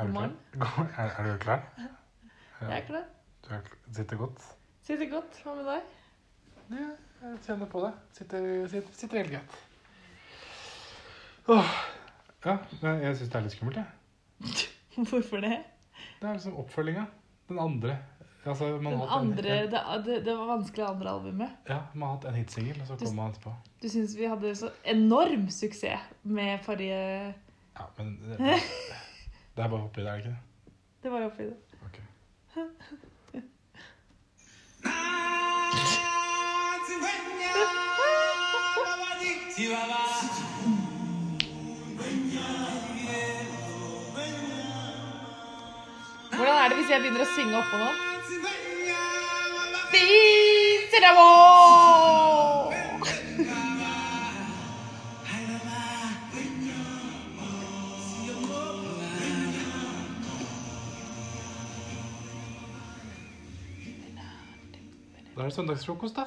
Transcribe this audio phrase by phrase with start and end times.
[0.00, 0.30] Er du klar?
[0.98, 1.64] Er, er du klar?
[2.60, 3.02] Jeg er klar.
[3.44, 3.60] Du er,
[3.92, 4.44] sitter godt?
[4.82, 5.40] Sitter godt.
[5.44, 5.80] Hva med deg?
[6.70, 6.86] Ja,
[7.22, 7.90] jeg kjenner på det.
[8.16, 9.56] Sitter, sitter, sitter helt greit.
[11.50, 11.72] Åh.
[12.44, 14.68] Ja, jeg syns det er litt skummelt, jeg.
[15.10, 15.58] Hvorfor det?
[16.20, 17.04] Det er liksom oppfølginga.
[17.50, 17.98] Den andre.
[18.44, 21.56] Altså, man Den andre, en, det, det, det var vanskelig andre albumet.
[21.68, 23.52] Ja, man har hatt en hitsingel, og så kom kommer man etterpå.
[23.82, 27.02] Du syns vi hadde så enorm suksess med forrige
[27.76, 28.38] Ja, men det,
[29.60, 30.36] det er bare oppi det, er det ikke det?
[31.02, 31.56] Det var oppi det.
[31.86, 31.96] Ok.
[46.36, 47.90] Hvordan er det hvis jeg begynner å synge oppå nå?
[49.92, 51.28] Tiseramo!
[65.40, 66.24] Da er det søndagsfrokost, da.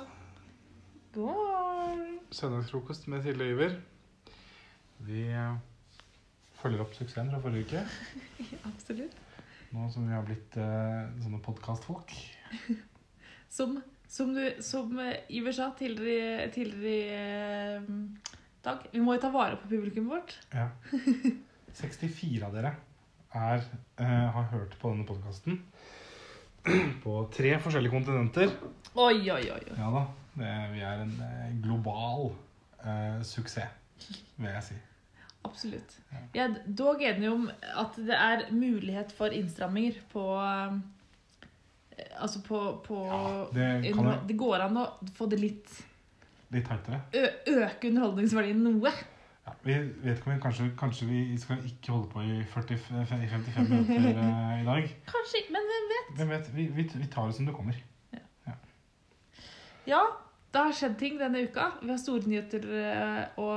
[1.14, 2.00] God.
[2.34, 3.76] Søndagsfrokost med Silje Iver.
[5.06, 5.60] Vi eh,
[6.58, 7.84] følger opp suksessen fra forrige uke.
[8.72, 9.14] Absolutt.
[9.70, 12.16] Nå som vi har blitt uh, sånne podkastfolk.
[13.54, 13.78] Som,
[14.10, 19.60] som, du, som eh, Iver sa tidligere, tidligere uh, dag, vi må jo ta vare
[19.62, 20.40] på publikummet vårt.
[20.58, 20.72] Ja.
[21.84, 22.74] 64 av dere
[23.30, 23.62] er,
[24.02, 25.62] uh, har hørt på denne podkasten.
[27.04, 28.52] På tre forskjellige kontinenter.
[28.96, 29.64] Oi, oi, oi.
[29.78, 30.04] Ja da.
[30.34, 32.32] Det, vi er en eh, global
[32.82, 33.70] uh, suksess,
[34.40, 34.78] vil jeg si.
[35.44, 35.98] Absolutt.
[36.34, 40.78] Vi er dog enige om at det er mulighet for innstramminger på eh,
[42.18, 43.20] Altså på, på Ja,
[43.54, 43.94] det
[44.26, 45.76] det går an å få det litt
[46.54, 47.04] litt tightere.
[47.14, 48.90] øke underholdningsverdien noe.
[49.44, 52.78] Ja, vi vet ikke om vi kanskje, kanskje vi skal ikke holde på i 40,
[53.10, 54.92] 55 minutter eh, i dag.
[55.10, 56.14] Kanskje ikke, men hvem vet?
[56.18, 56.52] Hvem vet?
[56.56, 57.82] Vi, vi, vi tar det som det kommer.
[59.84, 60.00] Ja,
[60.54, 61.74] det har skjedd ting denne uka.
[61.82, 63.50] Vi har store nyheter eh, å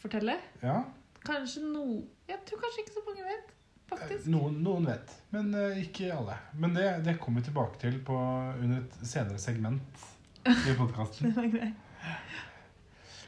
[0.00, 0.38] fortelle.
[0.64, 0.84] Ja,
[1.26, 3.50] Kanskje noe Jeg tror kanskje ikke så mange vet,
[3.90, 4.28] faktisk.
[4.30, 6.36] Noen, noen vet, men eh, ikke alle.
[6.58, 8.16] Men det, det kommer vi tilbake til på,
[8.62, 10.06] under et senere segment
[10.46, 11.34] i podkasten.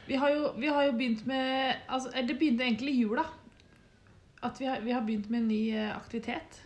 [0.09, 3.23] Vi har, jo, vi har jo begynt med altså, Det begynte egentlig i jula.
[4.43, 6.61] At vi har, vi har begynt med en ny eh, aktivitet.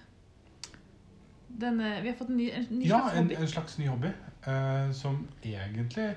[1.49, 3.87] Denne, vi har fått en ny, en ny Ja, slags en, Ja, en slags ny
[3.91, 4.07] hobby
[4.47, 6.13] eh, som egentlig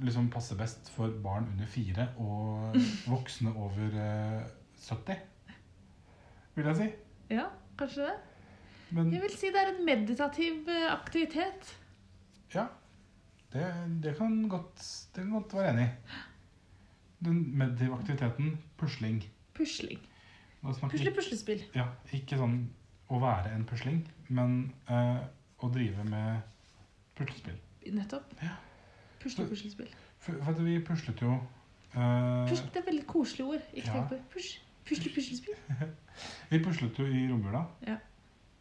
[0.00, 2.78] liksom passer best for barn under fire og
[3.12, 4.48] voksne over eh,
[4.80, 5.20] 70,
[6.56, 6.88] vil jeg si.
[7.36, 8.16] Ja, kanskje det.
[8.90, 11.76] Men Jeg vil si det er en meditativ eh, aktivitet.
[12.54, 12.64] ja,
[13.52, 13.68] det,
[14.02, 14.80] det, kan godt,
[15.14, 16.18] det kan godt være enig i.
[17.20, 19.22] Den meditative aktiviteten pusling.
[19.56, 20.00] Pusling.
[20.62, 21.62] Pusle-puslespill.
[21.76, 21.86] Ja,
[22.16, 22.62] ikke sånn
[23.10, 24.58] å være en pusling, men
[24.92, 25.22] eh,
[25.60, 26.42] å drive med
[27.18, 27.56] puslespill.
[27.96, 28.34] Nettopp.
[28.44, 28.58] Ja.
[29.22, 29.88] Pusle-puslespill.
[30.20, 33.72] For, for vi puslet jo eh, Pusle, det er veldig koselige ord.
[33.72, 34.04] Ikke ja.
[34.10, 34.44] tenk på.
[34.90, 35.58] Pusle-puslespill.
[36.50, 37.60] Vi puslet jo i romjula.
[37.86, 37.96] Ja.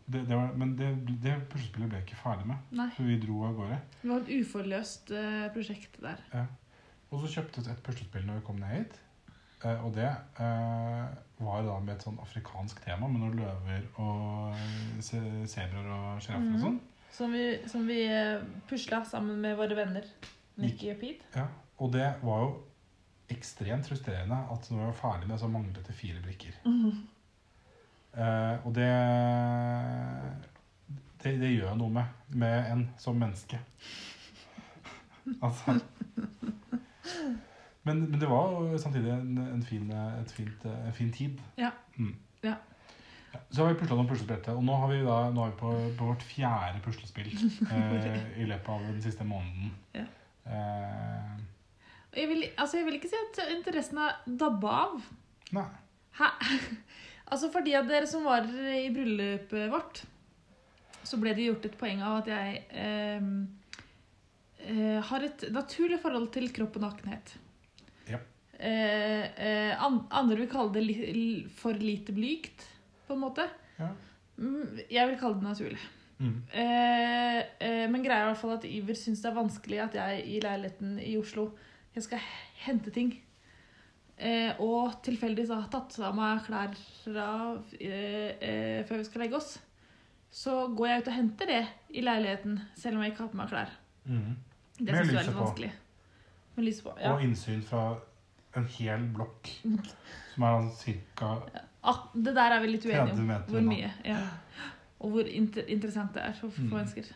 [0.05, 0.89] Det, det var, men det,
[1.23, 2.87] det puslespillet ble jeg ikke ferdig med, Nei.
[2.95, 3.75] for vi dro av gårde.
[4.01, 6.23] Det var et uforløst eh, prosjekt der.
[7.11, 8.99] Og så kjøpte vi et puslespill når vi kom ned hit.
[9.65, 10.05] Eh, og det
[10.39, 11.07] eh,
[11.43, 14.55] var da med et sånn afrikansk tema, med noen løver og
[15.03, 16.63] sebraer og sjiraffer og Mhm.
[16.63, 16.79] sånn.
[17.11, 20.05] Som vi, som vi eh, pusla sammen med våre venner
[20.61, 21.25] Nikki og Pete.
[21.35, 21.47] Ja,
[21.79, 22.51] og det var jo
[23.33, 26.53] ekstremt frustrerende at når vi var ferdig med, så manglet det fire brikker.
[28.13, 28.87] Eh, og det,
[31.23, 33.59] det Det gjør noe med, med en som menneske.
[35.43, 35.79] altså
[37.87, 41.39] men, men det var jo samtidig en, en, fin, et fint, en fin tid.
[41.57, 41.71] Ja.
[41.97, 42.15] Mm.
[42.43, 42.55] Ja.
[43.33, 45.57] Ja, Så har vi pusla noen puslespillete, og nå, har vi da, nå er vi
[45.59, 47.29] på, på vårt fjerde puslespill
[47.71, 49.71] eh, i løpet av den siste måneden.
[49.93, 50.05] Ja.
[50.49, 51.35] Eh,
[52.17, 55.01] Jeg vil, altså jeg vil ikke si at interessen har dabba av.
[55.55, 55.67] nei.
[56.19, 56.31] Hæ?
[57.29, 59.99] Altså For de av dere som var i bryllupet vårt,
[61.05, 63.27] så ble det gjort et poeng av at jeg eh,
[64.65, 67.35] eh, har et naturlig forhold til kropp og nakenhet.
[68.09, 68.19] Ja.
[68.59, 72.65] Eh, eh, andre vil kalle det li, for lite blygt,
[73.07, 73.47] på en måte.
[73.79, 73.93] Ja.
[74.39, 75.79] Mm, Jeg vil kalle det naturlig.
[76.19, 76.35] Mm.
[76.51, 79.93] Eh, eh, men greia er i hvert fall at Iver syns det er vanskelig at
[79.95, 81.53] jeg i leiligheten i Oslo
[81.95, 82.19] jeg skal
[82.65, 83.13] hente ting.
[84.19, 86.75] Eh, og tilfeldigvis har tatt av meg klær
[87.23, 89.53] av, eh, eh, før vi skal legge oss.
[90.29, 91.61] Så går jeg ut og henter det
[91.95, 93.71] i leiligheten, selv om jeg ikke har på meg klær.
[94.05, 94.35] Mm.
[94.79, 95.71] Det Med synes jeg er litt vanskelig.
[96.55, 96.93] Med lyset på.
[97.01, 97.13] Ja.
[97.13, 97.83] Og innsyn fra
[98.57, 99.49] en hel blokk,
[100.33, 100.75] som er ca.
[100.79, 101.31] cirka
[102.15, 103.31] det der er vi litt uenige om.
[103.47, 103.91] Hvor mye.
[104.05, 104.19] Ja.
[104.99, 106.73] Og hvor inter interessant det er for få Mm.
[106.73, 107.11] mennesker.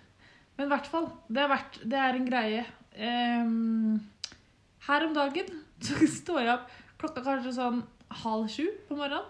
[0.58, 2.66] Men i hvert fall, det, vært, det er en greie.
[2.94, 4.02] Um,
[4.88, 5.50] her om dagen
[5.84, 6.70] så står jeg opp
[7.02, 7.82] klokka kanskje sånn
[8.24, 9.26] halv sju på morgenen.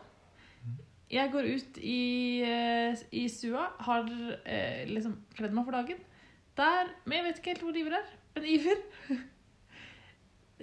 [1.14, 4.08] Jeg går ut i, eh, i stua, har
[4.50, 6.00] eh, liksom kledd meg for dagen.
[6.58, 8.08] Der, men jeg vet ikke helt hvor de er.
[8.34, 8.82] Men Iver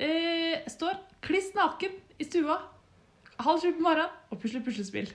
[0.06, 2.58] eh, står kliss naken i stua
[3.40, 5.10] halv sju på morgenen og pusler puslespill.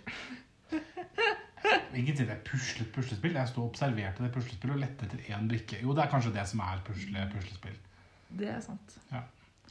[1.95, 3.37] Sier det er puslet puslespill.
[3.37, 5.79] Jeg sto og observerte det puslespillet og lette etter én brikke.
[5.81, 7.79] Jo, det er kanskje det som er pusle puslespill.
[8.35, 8.99] Det er sant.
[9.05, 9.23] Så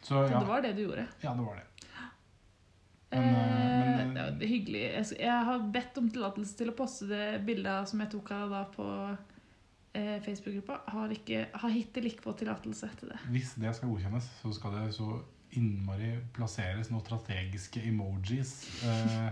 [0.04, 1.06] Så ja, det var det du gjorde.
[1.22, 1.68] ja, det var det.
[3.14, 4.82] Eh, Men, eh, det var hyggelig.
[5.20, 8.50] Jeg, har bedt om tillatelse til å poste det bildet som jeg tok av deg
[8.50, 8.88] da på
[10.24, 10.80] Facebook-gruppa.
[10.94, 11.14] Har,
[11.62, 13.20] har hittil ikke fått tillatelse til det.
[13.34, 15.08] Hvis det skal godkjennes, så skal det så
[15.54, 18.56] innmari plasseres noen strategiske emojis
[18.88, 19.28] eh,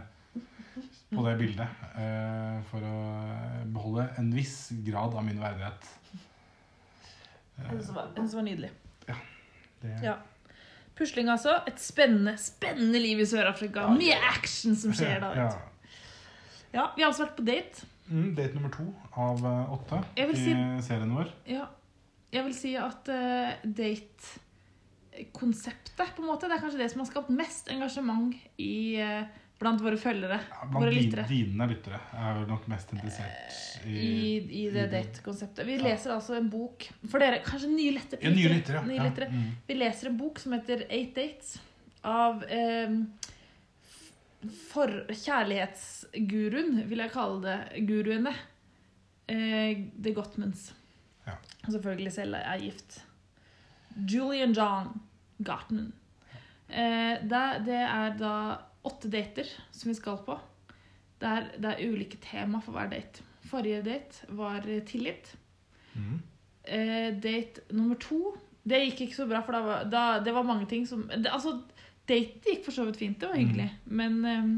[1.10, 1.80] på det bildet.
[1.98, 2.98] Eh, for å
[3.74, 5.90] beholde en viss grad av min verdighet.
[6.12, 6.28] En
[7.62, 8.70] Eh, jeg synes det var nydelig.
[9.82, 10.16] det, Ja.
[10.94, 11.56] Pusling, altså.
[11.66, 13.80] Et spennende, spennende liv i Sør-Afrika.
[13.80, 15.34] Ja, Mye action som skjer da.
[15.34, 15.46] Ja.
[15.46, 15.56] vet.
[16.72, 17.86] Ja, Vi har altså vært på date.
[18.12, 18.84] Mm, date nummer to
[19.16, 21.30] av eh, åtte i si- serien vår.
[21.48, 21.66] Ja.
[22.32, 23.50] Jeg vil si at uh,
[25.12, 28.32] date-konseptet, på en måte, det er kanskje det som har skapt mest engasjement
[28.62, 29.24] i, uh,
[29.60, 30.38] blant våre følgere.
[30.50, 31.26] Ja, blant våre lyttere.
[31.28, 35.66] dine lyttere er vel nok mest interessert i, I, i det date-konseptet.
[35.68, 35.82] Vi Ja.
[35.90, 38.20] leser altså en bok For dere, kanskje nye lettere.
[38.24, 38.80] ja, nye lyttere.
[38.88, 39.28] Nye Ja, lyttere.
[39.30, 39.50] mm.
[39.68, 41.58] Vi leser en bok som heter Eight Dates
[42.02, 42.88] av eh,
[44.72, 47.86] for kjærlighetsguruen, vil jeg kalle det.
[47.88, 48.34] Guruene.
[49.30, 50.72] Eh, The Gottmans.
[51.26, 51.36] Ja.
[51.66, 53.02] Og selvfølgelig selv er gift.
[53.96, 55.00] Julian John
[55.44, 55.92] Gottman.
[56.68, 58.34] Eh, det, det er da
[58.88, 60.38] åtte dater som vi skal på.
[61.22, 63.22] Det er, det er ulike tema for hver date.
[63.46, 65.34] Forrige date var tillit.
[65.94, 66.18] Mm.
[66.64, 70.46] Eh, date nummer to Det gikk ikke så bra, for da var, da, det var
[70.46, 71.56] mange ting som det, Altså,
[72.08, 73.68] date gikk for så vidt fint, det var hyggelig.
[73.84, 74.52] Men um,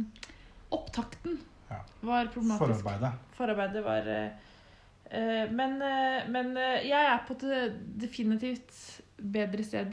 [0.75, 1.39] opptakten
[1.71, 1.81] Ja.
[2.01, 2.83] var problematisk.
[2.83, 3.13] Forarbeidet.
[3.35, 9.93] Forarbeidet var eh, Men, uh, men uh, jeg er på et definitivt bedre sted.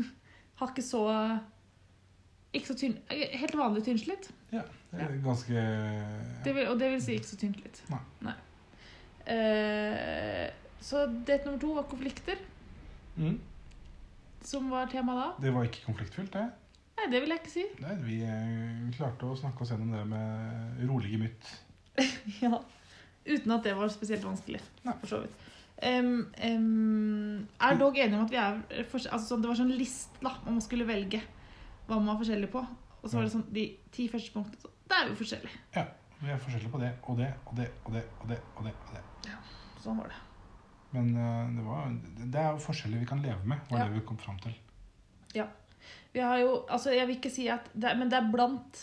[0.60, 1.04] Har ikke så
[2.52, 4.30] Ikke så tynn Helt vanlig tynnslitt.
[4.50, 4.62] Det
[4.92, 5.66] er ganske
[6.44, 7.82] Det vil, og det vil si ikke så tynt litt.
[8.24, 8.34] Nei.
[9.30, 10.48] Eh,
[10.80, 12.40] så date nummer to var konflikter,
[13.16, 13.36] mm.
[14.42, 15.26] som var tema da.
[15.44, 16.48] Det var ikke konfliktfylt, det.
[17.00, 17.62] Nei, det vil jeg ikke si.
[17.80, 21.48] Nei, vi, eh, klarte å snakke oss gjennom det med rolig gemytt.
[22.44, 22.58] Ja.
[23.24, 24.60] Uten at det var spesielt vanskelig.
[24.84, 24.94] Nei.
[25.00, 25.46] For så vidt.
[25.80, 30.18] Um, um, er dog enige om at vi er altså, sånn- Det var sånn list
[30.20, 31.22] da, man skulle velge
[31.88, 32.60] hva man var forskjellig på.
[33.00, 34.72] Og så var det sånn de ti første punktene.
[34.90, 35.86] Da er vi forskjellige.
[36.20, 38.40] Vi er forskjellige på det og det og det og det og det.
[38.58, 39.36] og det, og det.
[39.80, 40.20] Sånn var det.
[40.92, 43.88] Men uh, det, var, det er jo forskjeller vi kan leve med, var Ja.
[43.88, 44.56] det vi kom fram til.
[46.12, 48.80] Vi har jo, altså Jeg vil ikke si at det, Men det er blant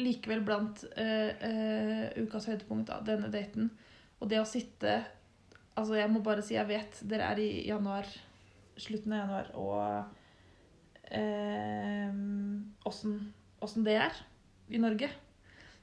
[0.00, 3.68] Likevel blant uh, uh, ukas høydepunkt da, denne daten.
[4.18, 4.96] Og det å sitte
[5.76, 8.08] Altså Jeg må bare si jeg vet dere er i januar,
[8.80, 12.14] slutten av januar, og eh,
[12.88, 13.18] åssen
[13.60, 14.16] uh, det er
[14.72, 15.10] i Norge.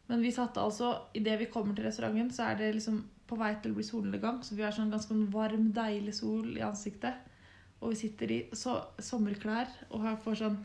[0.10, 3.54] Men vi satt altså Idet vi kommer til restauranten, så er det liksom på vei
[3.62, 4.42] til å bli solnedgang.
[4.44, 7.22] Så vi har sånn ganske varm, deilig sol i ansiktet.
[7.84, 10.58] Og vi sitter i så, sommerklær og har får sånn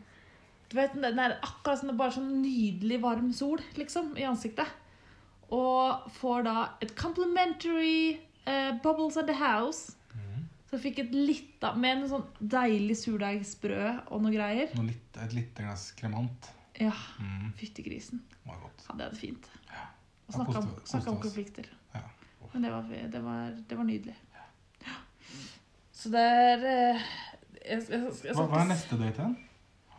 [0.69, 4.69] Du vet, den er akkurat sånn, bare sånn nydelig varm sol liksom, i ansiktet.
[5.51, 9.95] Og får da et complimentary uh, Bubbles at the House.
[10.69, 14.69] Så jeg fikk et lite Med en sånn deilig surdeigsbrød og noe greier.
[14.77, 16.51] Noe litt, et lite glass kremant.
[16.79, 18.21] Ja, Mm, fytti grisen.
[18.29, 18.85] det var godt.
[18.87, 19.47] Hadde jeg det fint.
[19.67, 19.87] Ja.
[20.27, 20.69] Og snakka om,
[21.15, 21.65] om konflikter.
[21.95, 22.03] Ja.
[22.53, 24.15] Men det var, det var, det var nydelig.
[25.99, 27.05] Så det er eh,
[27.59, 29.37] jeg, jeg, jeg, jeg, Hva, hva er neste date igjen?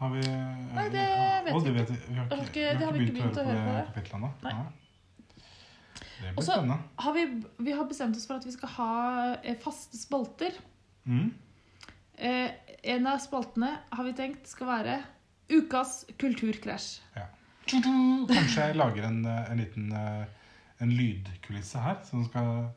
[0.01, 1.03] Har vi Nei, det
[1.45, 1.85] vet Å, vi ikke.
[1.91, 1.99] vi.
[2.09, 3.83] Vi har ikke, ikke- det har ikke begynt å høre på det.
[3.91, 4.31] kapitlet ennå.
[4.47, 4.55] Nei.
[6.21, 6.79] Det blir spennende.
[7.05, 7.25] har vi,
[7.67, 8.89] vi har bestemt oss for at vi skal ha
[9.43, 10.57] eh, faste spalter.
[11.05, 11.31] Mm.
[12.17, 12.51] Eh,
[12.95, 14.99] en av spaltene har vi tenkt skal være
[15.51, 17.01] Ukas kulturkrasj.
[17.71, 20.25] Kanskje jeg lager en, eh, en liten eh,
[20.81, 22.71] en lydkulisse her, som skal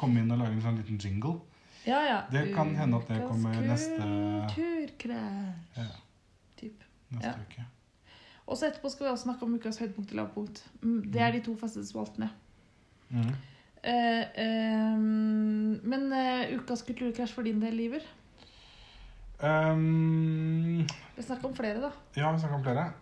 [0.00, 1.40] komme inn og lage en sånn liten jingle.
[1.86, 2.20] Ja, ja.
[2.32, 3.98] Det kan hende at det kommer neste-
[4.54, 5.76] Kulturkrasj.
[5.76, 5.86] Ja.
[6.60, 6.82] Typ.
[7.10, 7.34] Neste Ja.
[7.40, 7.64] uke.
[8.46, 10.64] Og så etterpå skal vi også snakke om ukas høydepunkt og lavpunkt.
[10.82, 12.30] Mm, Det er de to faste spaltene.
[13.08, 13.18] Mm.
[13.20, 18.00] Uh, eh, men uh, ukas kulturkrasj for din del, Liver?
[19.42, 20.84] Um,
[21.16, 21.90] Vi snakker om flere, da.
[22.16, 22.92] ja, vi snakker om flere.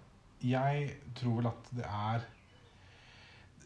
[0.45, 2.21] Jeg tror vel at det er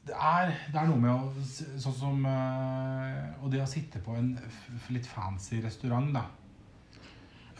[0.06, 1.42] det er, det er noe med å
[1.78, 4.32] Sånn som eh, Og det å sitte på en
[4.90, 6.24] litt fancy restaurant, da.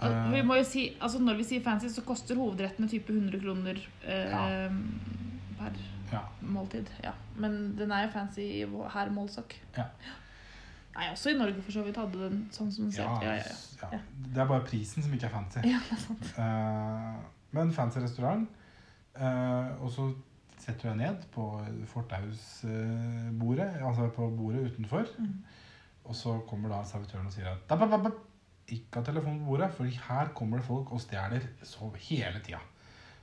[0.02, 0.08] Vi
[0.40, 3.78] Eh, må jo si, altså Når vi sier fancy, så koster hovedrettene type 100 kroner
[4.02, 4.70] eh, Ja.
[5.60, 5.76] per
[6.12, 6.22] ja.
[6.42, 6.90] måltid.
[7.04, 7.12] Ja.
[7.38, 8.48] Men den er jo fancy
[8.96, 9.54] her målsokk.
[9.76, 9.84] Ja.
[10.96, 13.22] Nei, også i Norge for så vidt hadde den sånn som den ser Ja, ut.
[13.24, 13.92] Ja, ja, ja.
[13.94, 14.00] ja.
[14.34, 15.62] Det er bare prisen som ikke er fancy.
[15.70, 15.78] ja.
[15.86, 16.34] det er sant.
[16.42, 17.22] Eh,
[17.56, 18.48] men fancy restaurant.
[19.14, 20.10] eh, og så
[20.62, 21.46] setter deg ned på
[21.90, 25.08] fortausbordet, altså på bordet utenfor.
[25.18, 25.40] Mm.
[26.04, 28.12] Og så kommer da servitøren og sier at da, ba, ba,
[28.72, 32.62] ikke ha telefonen på bordet, for her kommer det folk og stjeler så hele tida.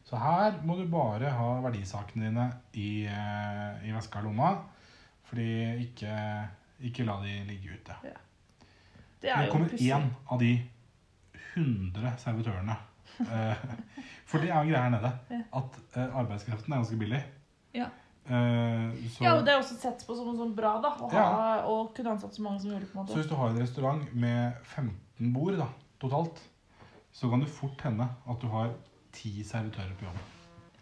[0.08, 4.56] Så her må du bare ha verdisakene dine i, eh, i veska og lomma.
[5.30, 5.50] Fordi
[5.84, 6.14] ikke,
[6.90, 7.98] ikke la de ligge ute.
[9.22, 10.54] Det er Det jo kommer én av de
[11.54, 12.78] 100 servitørene.
[13.20, 13.56] Eh,
[14.30, 15.12] For det er jo greia her nede.
[15.54, 17.24] At eh, arbeidskraften er ganske billig.
[17.76, 17.88] Ja.
[18.30, 20.92] Eh, Så, Ja, og det er også sett på som sånn bra, da.
[21.02, 21.20] Å ha,
[21.58, 21.66] Ja.
[21.68, 22.88] og kunne ansatt så mange som mulig.
[22.94, 25.68] på en så hvis du har en restaurant med 15 bord da,
[26.00, 26.40] totalt,
[27.12, 28.72] så kan det fort hende at du har
[29.14, 30.20] 10 servitører på jobb.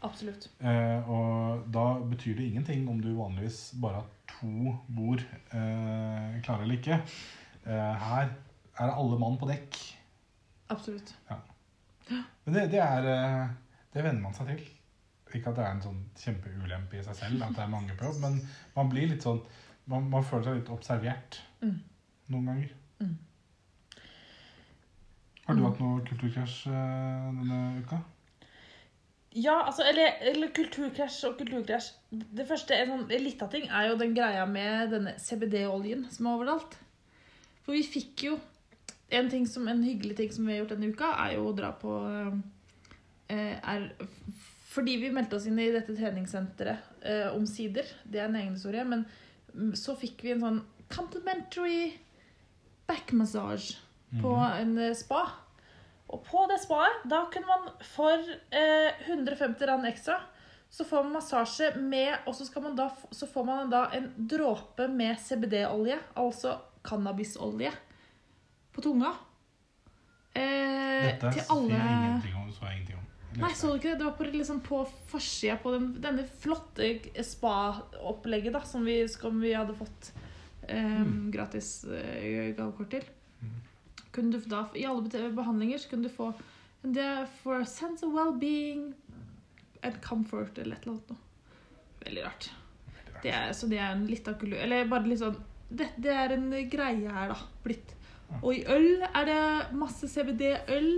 [0.03, 0.49] Absolutt.
[0.61, 6.61] Eh, og da betyr det ingenting om du vanligvis bare har to bord, eh, klare
[6.67, 6.99] eller ikke.
[7.65, 8.29] Eh, her
[8.77, 9.79] er det alle mann på dekk.
[10.69, 11.13] Absolutt.
[12.09, 13.47] Men det, det er eh,
[13.93, 14.65] Det venner man seg til.
[15.35, 18.05] Ikke at det er en sånn kjempeulempe i seg selv at det er mange på
[18.07, 18.37] jobb, men
[18.75, 19.41] man blir litt sånn
[19.87, 21.79] Man, man føler seg litt observert Mm.
[22.29, 22.71] noen ganger.
[22.99, 23.13] Mm.
[25.47, 25.65] Har du Mm.
[25.71, 27.99] hatt noe kulturkrasj eh, denne uka?
[29.37, 31.91] Ja, altså, eller, eller kulturkrasj og kulturkrasj.
[32.11, 36.27] Det første, en sånn litt av ting, er jo den greia med denne CBD-oljen som
[36.27, 36.77] er overalt.
[37.63, 38.39] For vi fikk jo
[39.09, 41.55] en ting som, en hyggelig ting som vi har gjort denne uka, er jo å
[41.55, 41.93] dra på
[43.29, 43.87] eh, er,
[44.67, 48.83] Fordi vi meldte oss inn i dette treningssenteret eh, omsider, det er en egen historie,
[48.85, 49.05] men
[49.53, 50.61] mm, så fikk vi en sånn
[50.93, 51.93] complimentary
[52.87, 53.77] back massage
[54.21, 54.61] på Mhm.
[54.61, 55.25] en eh, spa.
[56.07, 58.21] Og på det spaet, da kunne man for
[58.51, 60.21] eh, 150 rand ekstra,
[60.69, 65.17] så får man massasje med, og så, da, så får man da en dråpe med
[65.19, 67.71] CBD-olje, altså cannabisolje,
[68.77, 69.11] på tunga.
[70.37, 71.81] Eh, Dette til sier alle...
[71.81, 72.51] jeg ingenting om.
[72.53, 73.03] Så jeg ingenting om.
[73.37, 73.97] Nei, så du ikke det?
[73.99, 74.79] Det var på, liksom på
[75.11, 76.87] forsida på den, denne flotte
[77.25, 80.11] spa-opplegget da, som vi, som vi hadde fått
[80.67, 81.29] eh, Mm.
[81.31, 83.05] gratis eh, gavekort til.
[83.41, 83.57] Mm.
[84.11, 88.05] Kunne du da, I alle behandlinger så kunne du få en det for a sense
[88.05, 88.93] of well-being
[89.83, 91.17] and comfort eller et eller annet noe.
[92.05, 92.49] Veldig rart.
[92.87, 93.21] Veldig rart.
[93.23, 94.59] Det er, så det er en litt av kultur...
[94.61, 97.37] Eller bare litt sånn det, det er en greie her, da.
[97.65, 97.96] Blitt.
[98.41, 100.89] Og i øl er det masse CBD-øl.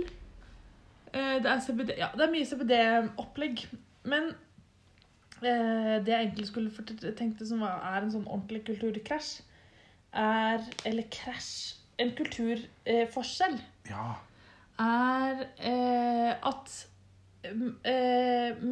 [1.14, 3.64] Eh, Det er CBD Ja, det er mye CBD-opplegg.
[4.04, 4.30] Men
[5.42, 9.40] eh, det jeg egentlig skulle tenkte som var, er en sånn ordentlig kulturkrasj,
[10.12, 13.58] er Eller krasj En kulturforskjell
[13.90, 14.14] Ja.
[14.80, 16.72] er eh, at
[17.44, 18.62] mm, eh,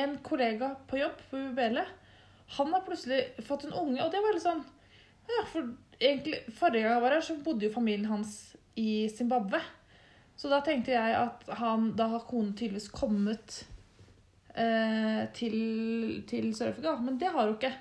[0.00, 1.78] en kollega på jobb på UBL,
[2.56, 4.64] han har plutselig fått en unge, og det var litt sånn
[5.30, 5.70] ja, for
[6.00, 9.60] egentlig, Forrige gang jeg var her, så bodde jo familien hans i Zimbabwe.
[10.36, 13.60] Så da tenkte jeg at han, da har konen tydeligvis kommet
[14.56, 15.56] eh, til,
[16.28, 16.96] til Sør-Afrika.
[16.96, 17.74] Men det har hun ikke.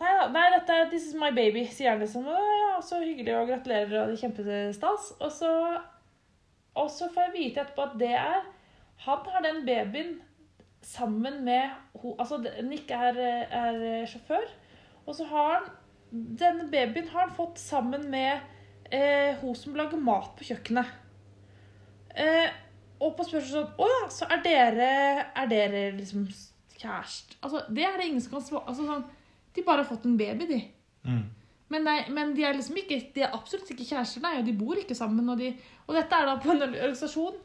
[0.00, 2.24] Nei, nei, dette er 'This is my baby', sier han liksom.
[2.24, 5.10] Ja, så hyggelig, og gratulerer, og det er kjempestas.
[5.20, 5.50] Og så,
[6.74, 8.40] og så får jeg vite etterpå at det er
[9.04, 10.20] Han har den babyen
[10.82, 13.16] sammen med hun Altså, Nick er,
[13.50, 14.48] er sjåfør,
[15.06, 15.68] og så har han
[16.10, 18.40] Denne babyen har han fått sammen med
[18.90, 20.96] eh, hun som lager mat på kjøkkenet.
[22.18, 22.48] Eh,
[23.00, 24.88] og på spørsmål sånn Å ja, så er dere,
[25.38, 26.24] er dere liksom
[26.80, 27.38] kjæreste?
[27.40, 29.04] Altså, det er det ingen som kan svare altså, sånn,
[29.54, 30.58] De bare har fått en baby, de.
[31.06, 31.22] Mm.
[31.70, 34.56] Men, nei, men de er liksom ikke De er absolutt ikke kjærester, nei, og de
[34.58, 35.28] bor ikke sammen.
[35.30, 35.52] Og, de,
[35.86, 37.38] og dette er da på en organisasjon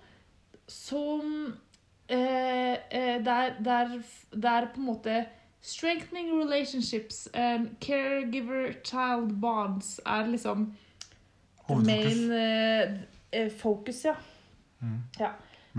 [0.72, 1.32] som
[2.10, 3.98] eh, eh, der, der,
[4.34, 5.20] der på en måte
[5.66, 10.68] Strengthening relationships and caregiver-child bonds er liksom
[11.66, 11.88] Hovedfokus.
[11.88, 12.94] main eh,
[13.32, 14.16] eh, focus, ja.
[14.80, 15.00] Mm.
[15.20, 15.32] Ja.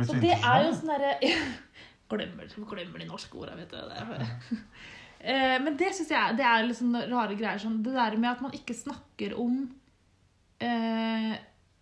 [0.02, 1.14] Så det er jo sånn derre
[2.11, 3.78] glemmer, glemmer de norske orda, vet du.
[3.78, 4.28] Det
[5.26, 7.59] Eh, Men det syns jeg det er litt sånn rare greier.
[7.59, 9.57] Sånn, det der med at man ikke snakker om
[10.62, 11.33] eh,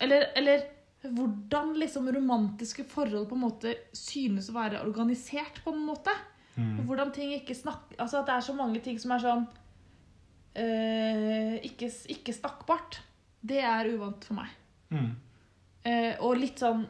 [0.00, 0.62] eller, eller
[1.04, 6.14] hvordan liksom romantiske forhold på en måte synes å være organisert, på en måte.
[6.54, 6.62] Ja.
[6.62, 6.84] Mm.
[6.86, 9.40] Hvordan ting ikke snakker Altså at det er så mange ting som er sånn
[10.54, 13.00] eh, ikke, ikke snakkbart.
[13.42, 14.52] Det er uvant for meg.
[14.94, 15.08] Mm.
[15.84, 16.84] Uh, og litt sånn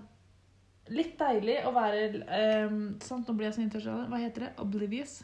[0.93, 3.25] Litt deilig å være uh, sant?
[3.25, 4.05] Nå blir jeg så internasjonal.
[4.13, 4.51] Hva heter det?
[4.61, 5.17] Oblivious?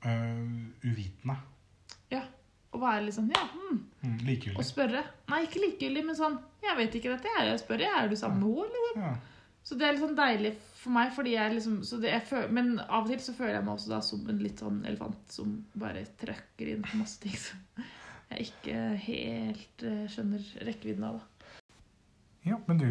[0.00, 1.36] Uh, uvitende.
[2.70, 3.78] Å være litt sånn Ja, hmm.
[4.00, 4.64] Mm, Og likegyldig.
[4.64, 5.02] spørre.
[5.30, 7.48] Nei, ikke likegyldig, men sånn Jeg vet ikke dette, jeg.
[7.50, 9.02] Jeg spør, er du sammen med henne, eller?
[9.02, 9.12] Ja.
[9.64, 12.52] Så det er litt sånn deilig for meg, fordi jeg liksom så det, jeg føler,
[12.56, 15.34] Men av og til så føler jeg meg også da som en litt sånn elefant
[15.34, 17.82] som bare trøkker inn på masse ting som
[18.30, 18.76] jeg ikke
[19.08, 21.18] helt eh, skjønner rekkevidden av.
[21.18, 21.56] da.
[22.46, 22.86] ja, men du.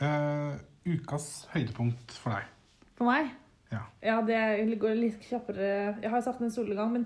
[0.00, 0.56] uh,
[0.88, 2.48] ukas høydepunkt for deg.
[2.96, 3.30] For meg?
[3.68, 3.82] Ja.
[4.24, 5.98] det går litt kjappere.
[6.00, 7.04] Jeg har sagt den solnedgang, men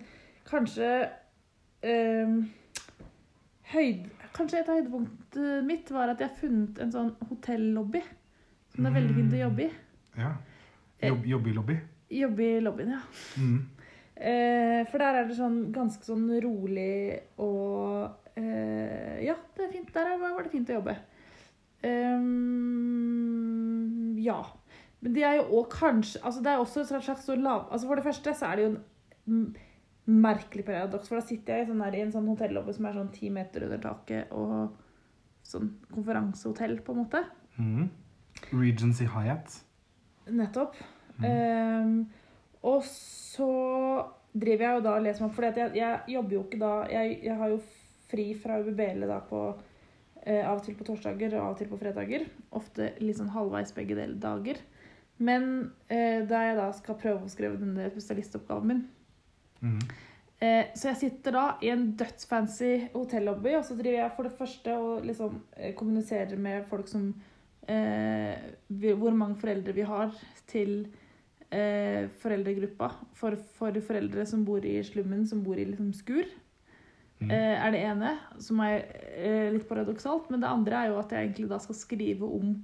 [0.48, 0.90] kanskje
[1.82, 2.36] uh,
[3.74, 8.00] høyd, Kanskje et av høydepunktet mitt var at jeg har funnet en sånn hotellobby
[8.72, 9.72] som det er veldig fint å jobbe i.
[10.18, 10.32] Ja.
[11.02, 11.76] Jobb, jobbe i lobby.
[12.12, 13.00] Jobbe i lobbyen, ja.
[13.40, 13.60] Mm.
[14.14, 19.90] Eh, for der er det sånn ganske sånn rolig og eh, Ja, det er fint.
[19.94, 20.94] Der var det fint å jobbe.
[21.82, 23.02] Um,
[24.22, 24.40] ja.
[25.02, 27.66] Men det er jo òg kanskje altså Det er også et slags så lav...
[27.74, 28.70] Altså For det første så er det jo
[29.32, 29.56] en
[30.22, 32.96] merkelig paradoks, for da sitter jeg i, sånn der, i en sånn hotellobby som er
[32.96, 34.74] sånn ti meter under taket, og
[35.46, 37.20] sånn konferansehotell, på en måte.
[37.54, 37.86] Mm.
[38.50, 39.60] Regency Hyatt.
[40.30, 40.76] Nettopp.
[41.18, 41.24] Mm.
[41.26, 42.10] Um,
[42.62, 43.48] og så
[44.32, 46.72] driver jeg jo da og leser meg opp, for jeg, jeg jobber jo ikke da
[46.92, 47.58] jeg, jeg har jo
[48.12, 51.70] fri fra UBBL da på uh, av og til på torsdager og av og til
[51.72, 52.28] på fredager.
[52.54, 54.62] Ofte litt sånn halvveis begge del dager.
[55.22, 55.50] Men
[55.90, 58.88] uh, da jeg da skal prøve å skrive denne spesialistoppgaven min,
[59.62, 59.76] Mm.
[60.42, 64.32] uh, så jeg sitter da i en dødsfancy hotellobby, og så driver jeg for det
[64.40, 65.36] første og liksom
[65.78, 67.12] kommuniserer med folk som
[67.62, 70.10] Hvor mange foreldre vi har
[70.50, 70.86] til
[71.52, 72.88] eh, foreldregruppa
[73.18, 76.26] for, for foreldre som bor i slummen, som bor i liksom skur.
[77.22, 77.30] Mm.
[77.30, 78.82] Eh, er det ene, som er
[79.14, 80.30] eh, litt paradoksalt.
[80.32, 82.54] Men det andre er jo at jeg egentlig da skal skrive om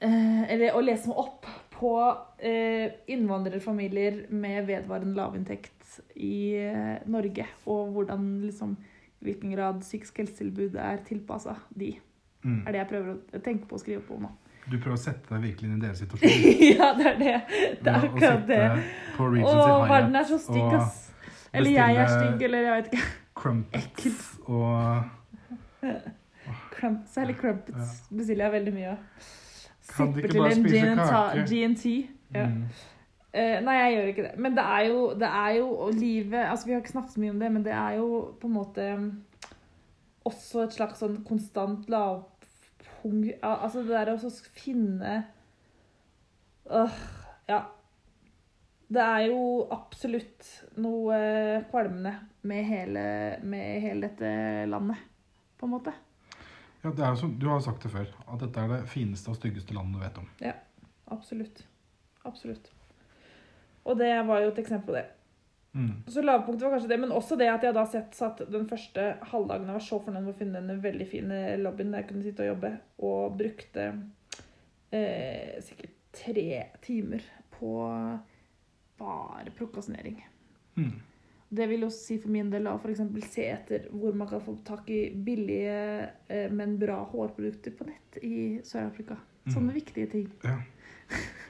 [0.00, 1.94] eh, Eller å lese meg opp på
[2.42, 7.46] eh, innvandrerfamilier med vedvarende lavinntekt i eh, Norge.
[7.70, 8.76] Og hvordan liksom
[9.18, 11.96] i hvilken grad psykisk helsetilbud er tilpassa de.
[12.42, 12.60] Mm.
[12.66, 14.30] Er det jeg prøver å tenke på å skrive på nå.
[14.68, 16.48] Du prøver å sette deg virkelig inn i deres situasjon.
[16.78, 17.36] ja, det er det.
[17.82, 18.60] Det er akkurat det.
[19.18, 19.54] Å,
[19.88, 21.00] verden er så stygg, ass.
[21.52, 23.08] Eller jeg er stygg, eller jeg vet ikke.
[23.38, 25.04] crumpets og
[26.78, 29.26] Crumpets, særlig crumpets bestiller jeg veldig mye av.
[29.88, 31.44] Sipper til en?
[31.48, 31.92] G&T.
[32.34, 32.46] Ja.
[32.46, 32.62] mm.
[33.28, 34.30] Uh, nei, jeg gjør ikke det.
[34.40, 37.32] Men det er jo, det er jo livet altså Vi har ikke snakket så mye
[37.34, 38.06] om det, men det er jo
[38.40, 38.86] på en måte
[40.28, 45.16] også et slags sånn konstant lavpunkt Al- Altså det der å finne
[46.70, 46.96] øh,
[47.48, 47.60] Ja.
[48.88, 49.40] Det er jo
[49.74, 50.46] absolutt
[50.80, 51.16] noe
[51.68, 52.14] kvalmende
[52.48, 53.02] med hele,
[53.44, 54.30] med hele dette
[54.70, 55.02] landet,
[55.60, 55.92] på en måte.
[56.80, 59.28] Ja, det er jo som, du har sagt det før, at dette er det fineste
[59.28, 60.30] og styggeste landet du vet om.
[60.40, 60.54] Ja,
[61.12, 61.66] Absolutt.
[62.28, 62.72] Absolutt.
[63.84, 65.04] Og det var jo et eksempel på det.
[65.78, 65.90] Mm.
[66.10, 69.12] Så lavpunktet var kanskje det, men også det at jeg da sett, satt den første
[69.30, 72.24] halvdagen jeg var så fornøyd med å finne den veldig fine lobbyen der jeg kunne
[72.24, 72.72] sitte og jobbe,
[73.06, 73.84] og brukte
[74.90, 76.48] eh, sikkert tre
[76.82, 77.22] timer
[77.54, 77.76] på
[78.98, 80.18] bare prokastinering.
[80.80, 80.96] Mm.
[81.48, 83.04] Det vil jo si for min del å f.eks.
[83.30, 85.78] se etter hvor man kan få tak i billige,
[86.26, 89.20] eh, men bra hårprodukter på nett i Sør-Afrika.
[89.48, 90.26] Sånne viktige ting.
[90.42, 90.58] Ja.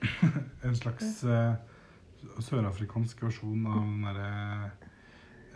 [0.62, 1.52] en slags eh,
[2.44, 4.30] sørafrikansk versjon av den derre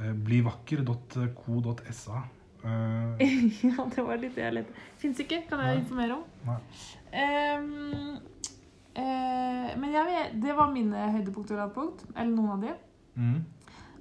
[0.00, 2.22] eh, blivakker.co.sa.
[2.64, 3.24] Eh,
[3.68, 4.84] ja, det var litt det jeg lette.
[5.00, 5.82] Fins ikke, kan jeg Nei.
[5.82, 6.24] informere om.
[7.12, 8.16] Ehm,
[8.96, 12.06] eh, men vet, det var mine høydepunkter og lavpunkt.
[12.14, 12.78] Eller noen av de.
[13.20, 13.42] mm.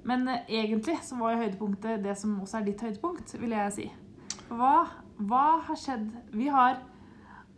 [0.04, 3.86] Men eh, egentlig så var høydepunktet det som også er ditt høydepunkt, vil jeg si.
[4.50, 4.74] Hva,
[5.16, 6.10] hva har skjedd?
[6.32, 6.82] Vi har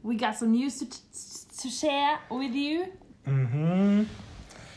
[0.06, 2.84] We got some news to, to share with you.
[3.26, 4.06] Mhm.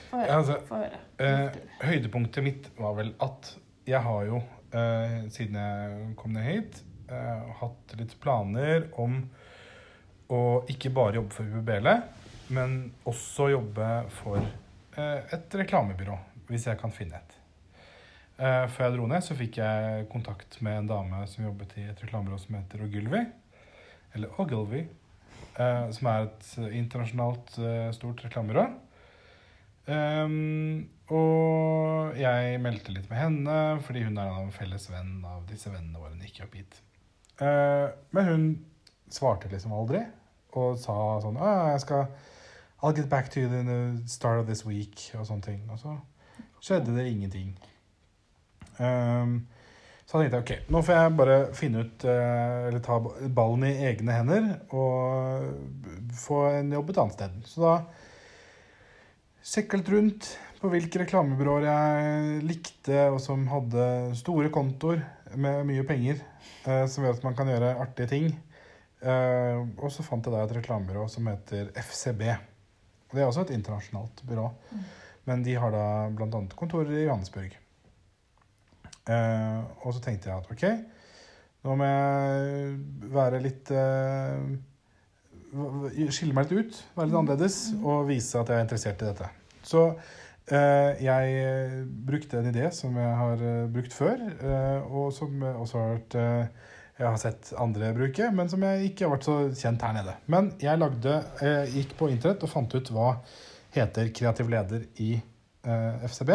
[0.10, 0.36] Få høre.
[0.40, 1.00] Altså, Få høre.
[1.22, 3.52] Eh, høydepunktet mitt var vel at
[3.90, 4.42] jeg har jo,
[4.74, 9.22] eh, siden jeg kom ned hit, eh, hatt litt planer om
[10.30, 11.90] å ikke bare jobbe for UBL,
[12.54, 13.90] men også jobbe
[14.22, 16.18] for eh, et reklamebyrå,
[16.50, 17.36] hvis jeg kan finne et.
[18.40, 21.88] Eh, før jeg dro ned, så fikk jeg kontakt med en dame som jobbet i
[21.90, 23.24] et reklamebyrå som heter Ogilvy,
[24.16, 24.86] eller Ogilvy,
[25.60, 27.58] eh, som er et internasjonalt
[27.98, 28.70] stort reklamebyrå.
[29.90, 35.72] Ehm, og jeg meldte litt med henne, fordi hun er en felles venn av disse
[35.74, 36.14] vennene våre.
[36.14, 36.82] Hun gikk opp hit.
[37.40, 38.48] Uh, men hun
[39.10, 40.04] svarte liksom aldri,
[40.60, 42.10] og sa sånn jeg skal
[42.82, 45.64] I'll get back to you in the start of this week, og sånne ting.
[45.72, 45.96] Og så
[46.64, 47.56] skjedde det ingenting.
[48.80, 49.42] Um,
[50.08, 52.96] så da tenkte jeg ok, nå får jeg bare finne ut, eh, eller ta
[53.36, 57.36] ballen i egne hender og få en jobb et annet sted.
[57.46, 57.74] Så da
[59.50, 60.28] sjekka rundt
[60.60, 63.86] på hvilke reklamebyråer jeg likte, og som hadde
[64.20, 65.02] store kontoer
[65.40, 66.20] med mye penger,
[66.68, 68.28] eh, som gjør at man kan gjøre artige ting.
[69.00, 72.26] Eh, og så fant jeg da et reklamebyrå som heter FCB.
[73.10, 74.52] Det er også et internasjonalt byrå.
[75.26, 76.44] Men de har da bl.a.
[76.60, 77.56] kontorer i Johannesburg.
[79.10, 80.66] Eh, og så tenkte jeg at ok,
[81.66, 83.72] nå må jeg være litt
[85.50, 89.30] Skille meg litt ut, være litt annerledes og vise at jeg er interessert i dette.
[89.70, 89.84] Så
[90.50, 95.78] eh, jeg brukte en idé som jeg har eh, brukt før, eh, og som også
[95.84, 96.68] har vært eh,
[97.00, 100.18] jeg har sett andre bruke, men som jeg ikke har vært så kjent her nede.
[100.28, 101.14] Men jeg lagde,
[101.46, 103.14] eh, gikk på internett og fant ut hva
[103.72, 106.34] heter kreativ leder i eh, FCB.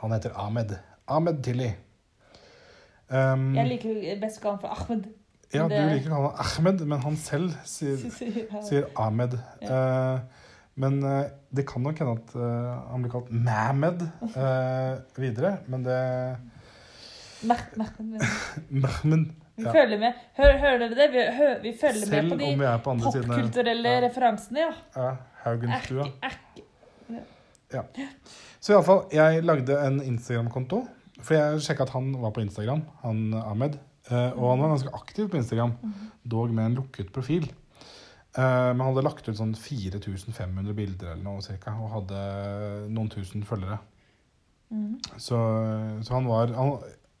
[0.00, 0.72] Han heter Ahmed.
[1.10, 1.68] Ahmed Tilly.
[3.10, 5.08] Um, Jeg liker best å kalle han for Ahmed.
[5.50, 8.04] ja, du liker å kalle ham Ahmed, men han selv sier,
[8.68, 9.34] sier Ahmed.
[9.60, 10.46] Eh,
[10.80, 15.58] men eh, det kan nok hende at eh, han blir kalt Mahmed eh, videre.
[15.70, 15.98] Men det
[18.70, 19.26] Mahmed
[19.60, 19.72] Vi Ja.
[19.74, 20.12] følger med.
[20.38, 21.06] Hør, hører dere det?
[21.12, 23.98] Vi, hø, vi følger Selv med på de på popkulturelle Ja.
[24.06, 24.70] referansene, ja.
[24.96, 25.10] Ja,
[25.42, 26.06] Haugenstua.
[27.74, 27.82] Ja.
[28.60, 30.80] Så iallfall, jeg lagde en Instagram-konto.
[31.20, 33.76] For jeg sjekka at han var på Instagram, han Ahmed.
[34.10, 35.74] Og han var ganske aktiv på Instagram,
[36.24, 37.50] dog med en lukket profil.
[38.38, 42.20] Eh, Men han hadde lagt ut sånn 4500 bilder eller noe cirka, og hadde
[42.92, 43.80] noen tusen følgere.
[44.70, 45.00] Mm.
[45.18, 45.38] Så,
[46.06, 46.76] så han var han,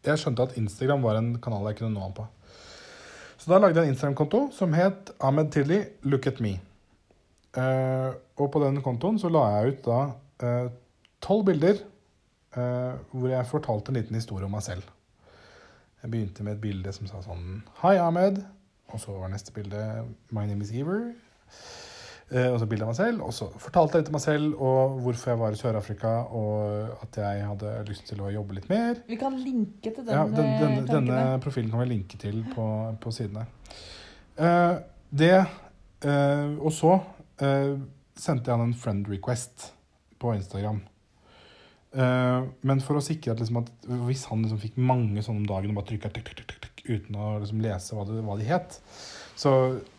[0.06, 2.26] Jeg skjønte at Instagram var en kanal jeg kunne nå han på.
[3.40, 6.58] Så da lagde jeg en Instagram-konto som het Ahmed Tilly Look at me.
[7.56, 10.60] Uh, og på den kontoen så la jeg ut da
[11.24, 11.80] tolv bilder
[12.54, 14.86] uh, hvor jeg fortalte en liten historie om meg selv.
[16.00, 18.38] Jeg begynte med et bilde som sa sånn Hei, Ahmed.
[18.90, 19.84] Og så var neste bilde
[20.34, 21.12] My name is Ever.
[22.30, 23.22] Eh, og så bilde av meg selv.
[23.26, 26.92] Og så fortalte jeg litt om meg selv og hvorfor jeg var i Sør-Afrika, og
[27.02, 29.00] at jeg hadde lyst til å jobbe litt mer.
[29.08, 32.44] Vi kan linke til den, Ja, den, eh, denne, denne profilen kan vi linke til
[32.54, 32.66] på,
[33.02, 33.50] på siden her.
[34.38, 34.76] Eh,
[35.10, 37.00] det eh, Og så
[37.40, 39.70] sendte jeg han en friend request
[40.20, 40.82] på Instagram.
[41.96, 45.72] Men for å sikre at, liksom, at hvis han liksom fikk mange sånne om dagen
[45.72, 46.10] og bare trykka
[46.90, 48.78] uten å liksom lese hva, det, hva de het,
[49.40, 49.52] så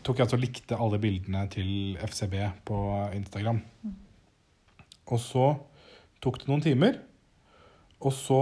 [0.05, 2.35] tok jeg altså likte alle bildene til FCB
[2.67, 2.79] på
[3.17, 3.61] Instagram.
[5.11, 5.47] Og så
[6.21, 6.99] tok det noen timer,
[8.01, 8.41] og så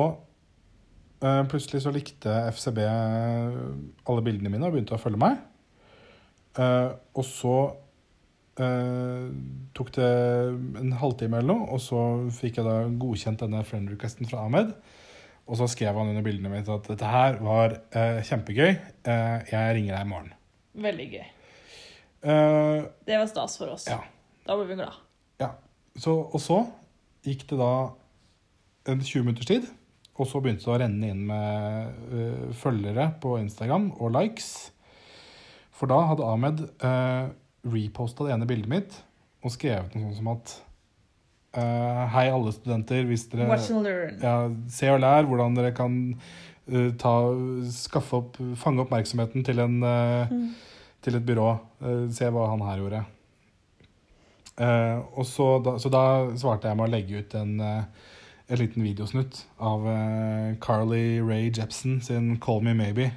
[1.23, 5.39] eh, plutselig så likte FCB alle bildene mine og begynte å følge meg.
[6.59, 7.59] Uh, og så
[8.59, 9.31] Uh,
[9.71, 10.07] tok det
[10.81, 11.99] en halvtime eller noe, og så
[12.35, 14.73] fikk jeg da godkjent denne friend requesten fra Ahmed.
[15.49, 18.69] Og så skrev han under bildene mine at dette her var eh, kjempegøy.
[18.69, 20.33] Eh, jeg ringer deg i morgen.
[20.79, 21.25] Veldig gøy.
[22.21, 23.87] Eh, Det var stas for oss.
[23.89, 24.03] Ja.
[24.45, 25.01] Da ble vi glad.
[25.97, 26.61] så, og så
[27.25, 27.73] gikk det da
[28.89, 29.67] en 20 minutters tid.
[30.19, 34.49] Og så begynte det å renne inn med uh, følgere på Instagram og likes.
[35.71, 37.31] For da hadde Ahmed uh,
[37.63, 38.97] reposta det ene bildet mitt
[39.39, 40.57] og skrevet noe sånt som at
[41.53, 43.03] eh, Hei, alle studenter.
[43.09, 43.47] Hvis dere
[44.21, 45.95] ja, se og lær hvordan dere kan
[46.71, 47.13] uh, ta,
[47.71, 50.49] skaffe opp, fange oppmerksomheten til, en, uh, Mm.
[51.01, 51.59] til et byrå.
[52.11, 53.05] Se hva han her gjorde.
[55.15, 56.01] Og så da, så da
[56.35, 59.85] svarte jeg med å legge ut en, en liten videosnutt av
[60.59, 63.11] Carly Rae Jepsen sin 'Call Me Maybe'.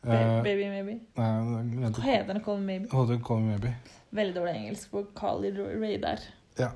[0.00, 1.00] Ba- Baby maybe.
[1.16, 2.40] Hva heter den?
[2.42, 2.88] Call me maybe.
[2.88, 3.74] 'Call Me Maybe'.
[4.10, 6.18] Veldig dårlig engelsk på Carly Ray der.
[6.58, 6.70] Eh,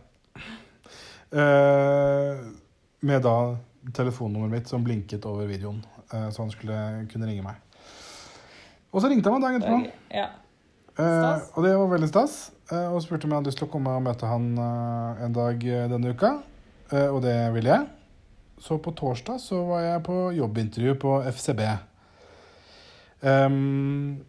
[3.03, 3.37] med da
[3.97, 5.81] telefonnummeret mitt som blinket over videoen,
[6.13, 7.57] eh, så han skulle kunne ringe meg.
[8.93, 9.93] Og så ringte han meg dagen etterpå.
[10.13, 10.29] Ja.
[10.93, 12.53] Eh, og det var veldig stas.
[12.71, 15.37] eh, og spurte om jeg hadde lyst til å komme og møte han eh, en
[15.37, 16.35] dag eh, denne uka.
[16.93, 17.89] Eh, og det ville jeg.
[18.63, 21.65] Så på torsdag så var jeg på jobbintervju på FCB.
[23.23, 24.21] Um,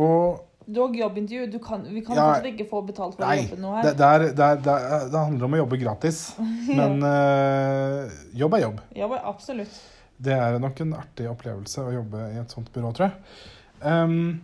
[0.00, 1.46] og Du har jobbintervju.
[1.52, 3.90] Du kan, vi kan Ja, ikke få betalt for å jobbe noe her.
[3.90, 6.22] det, er, det, er, det, er, det handler om å jobbe gratis.
[6.80, 8.80] Men eh, jobb er jobb.
[9.02, 9.76] Jobb er absolutt.
[10.24, 13.38] Det er nok en artig opplevelse å jobbe i et sånt byrå, tror jeg.
[13.84, 14.40] Um,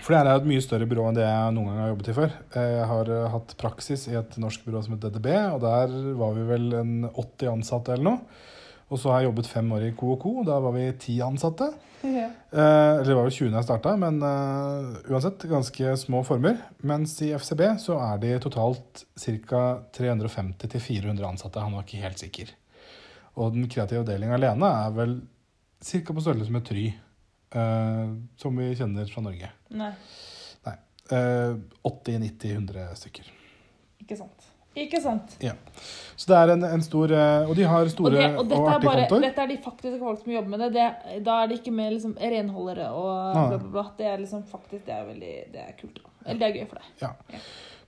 [0.00, 2.08] for det er jo et mye større byrå enn det jeg noen gang har jobbet
[2.10, 2.32] i før.
[2.56, 6.34] Jeg har eh, hatt praksis i et norsk byrå som heter DDB, og der var
[6.34, 8.42] vi vel en 80 ansatte eller noe.
[8.94, 11.72] Og så har jeg jobbet fem år i KOK, da var vi ti ansatte.
[12.04, 12.30] Yeah.
[12.52, 16.60] Eh, eller det var vel 20 da jeg starta, men eh, uansett ganske små former.
[16.86, 19.62] Mens i FCB så er de totalt ca.
[19.98, 21.64] 350-400 ansatte.
[21.64, 22.52] Han var ikke helt sikker.
[23.40, 25.16] Og den kreative avdelinga alene er vel
[25.82, 26.04] ca.
[26.12, 26.86] på størrelse med Try,
[27.58, 29.50] eh, som vi kjenner fra Norge.
[29.74, 29.94] Nei,
[31.12, 33.26] Eh, 80-90-100 stykker.
[34.00, 34.46] ikke sant.
[34.74, 35.36] Ikke sant?
[35.42, 35.52] Ja.
[36.16, 38.68] Så det er en, en stor eh, Og de har Og, store det, og, og
[38.70, 39.26] artige bare, kontoer.
[39.28, 40.70] dette er de faktiske folk som jobber med det.
[40.74, 43.86] det da er det ikke med liksom, renholdere og bla, bla, bla.
[43.98, 46.02] Det er liksom faktisk Det er veldig Det er kult.
[46.02, 46.12] Da.
[46.26, 46.90] Eller det er gøy for deg.
[47.04, 47.40] Ja.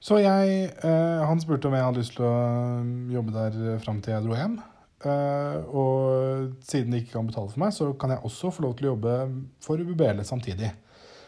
[0.07, 4.03] Så jeg eh, Han spurte om jeg hadde lyst til å eh, jobbe der fram
[4.05, 4.59] til jeg dro hjem.
[5.07, 8.77] Eh, og siden de ikke kan betale for meg, så kan jeg også få lov
[8.79, 9.17] til å jobbe
[9.65, 10.71] for UBL samtidig.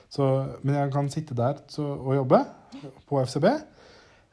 [0.08, 0.24] Så,
[0.62, 2.40] men jeg kan sitte der så, og jobbe
[3.10, 3.50] på FCB.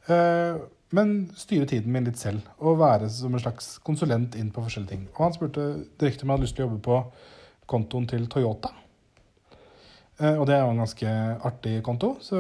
[0.08, 0.62] Eh,
[0.94, 4.94] men styre tiden min litt selv og være som en slags konsulent inn på forskjellige
[4.94, 5.06] ting.
[5.16, 5.68] Og han spurte
[6.00, 7.00] direkte om jeg hadde lyst til å jobbe på
[7.72, 8.72] kontoen til Toyota.
[10.20, 11.14] Eh, og det er jo en ganske
[11.50, 12.40] artig konto, så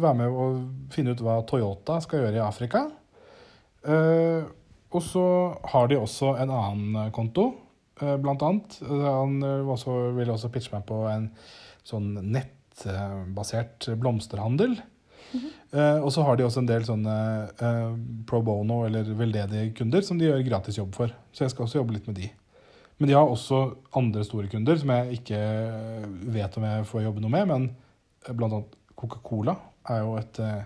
[0.00, 0.62] vær med og
[0.94, 2.86] finne ut hva Toyota skal gjøre i Afrika.
[3.84, 4.46] Eh,
[4.94, 5.26] og så
[5.74, 7.50] har de også en annen konto,
[8.00, 8.80] eh, blant annet.
[8.88, 9.38] Han
[10.16, 11.28] ville også pitche meg på en
[11.86, 14.78] sånn nettbasert blomsterhandel.
[15.74, 17.14] Eh, og så har de også en del sånne
[17.58, 17.94] uh,
[18.28, 21.14] pro bono eller veldedige kunder som de gjør gratis jobb for.
[21.34, 22.28] Så jeg skal også jobbe litt med de.
[23.00, 23.64] Men de har også
[23.98, 27.50] andre store kunder som jeg ikke eh, vet om jeg får jobbe noe med.
[27.50, 27.66] Men
[28.30, 29.56] blant annet Coca-Cola
[29.90, 30.62] er jo et uh,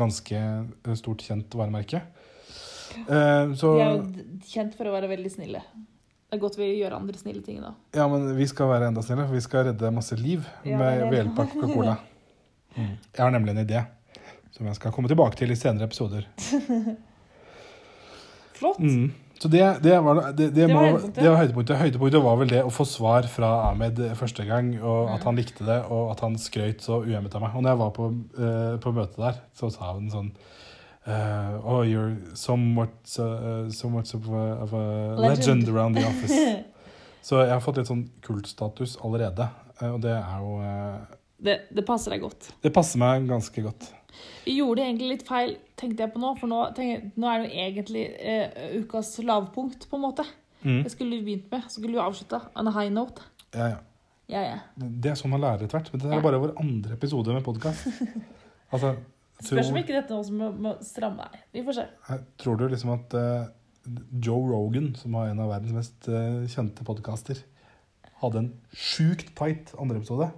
[0.00, 0.42] ganske
[0.98, 2.00] stort kjent varemerke.
[2.90, 5.60] Så De er jo kjent for å være veldig snille.
[6.30, 7.74] Det er godt vi gjør andre snille ting da.
[7.94, 11.04] Ja, men vi skal være enda snillere, for vi skal redde masse liv Ja, med,
[11.10, 11.96] ved hjelp av Coca-Cola.
[12.76, 12.92] Mm.
[13.16, 13.84] Jeg har nemlig en idé
[14.54, 16.26] som jeg skal komme tilbake til i senere episoder.
[18.60, 18.78] Flott.
[18.78, 19.12] Mm.
[19.40, 21.14] Så det, det, var, det, det, Det var høydepunktet.
[21.22, 21.76] det var høydepunktet.
[21.80, 25.26] Høydepunktet var vel det å få svar fra Ahmed første gang, og at Mm.
[25.30, 27.54] han likte det, og at han skrøt så uhemmet av meg.
[27.56, 30.28] Og når jeg var på, uh, på møtet der, så sa han sånn
[31.06, 34.84] uh, Oh, you're somewhat, uh, somewhat of a, of a
[35.16, 35.64] legend.
[35.64, 35.68] Legend.
[35.70, 36.36] around the office.
[37.22, 39.48] Så jeg har fått litt sånn kultstatus allerede,
[39.88, 40.52] og det er jo
[41.40, 42.50] Det, det passer deg godt.
[42.62, 43.88] Det passer meg ganske godt.
[44.44, 46.34] Vi gjorde egentlig litt feil, tenkte jeg på nå.
[46.40, 50.26] For nå, tenk, nå er det jo egentlig eh, ukas lavpunkt, på en måte.
[50.64, 50.82] Mm.
[50.84, 51.62] Det skulle vi begynt med.
[51.70, 53.24] Så skulle vi avslutta on a high note.
[53.54, 53.78] Ja, ja.
[54.30, 54.58] Ja, ja.
[54.78, 55.88] Det er sånn man lærer etter hvert.
[55.94, 56.22] Men det er Ja.
[56.22, 57.88] bare vår andre episode med podkast.
[58.70, 58.92] Altså,
[59.42, 61.40] Spørs om ikke dette er noe som må, må stramme deg.
[61.56, 61.86] vi får se.
[62.38, 63.48] tror du liksom at uh,
[64.22, 67.40] Joe Rogan, som har en av verdens mest uh, kjente podkaster,
[68.20, 70.28] hadde en sjukt tight andre episode?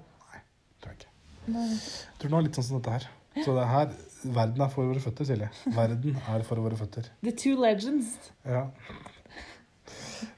[0.82, 1.12] Tror jeg ikke.
[1.46, 3.08] Jeg tror det var litt sånn som dette her.
[3.42, 3.92] Så det her,
[4.36, 5.48] verden er for våre føtter, Silje.
[5.72, 7.08] Verden er for våre føtter.
[7.24, 8.18] The two legends.
[8.44, 8.66] Ja.